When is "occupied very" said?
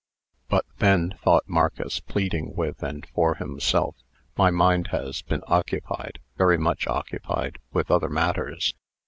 5.45-6.57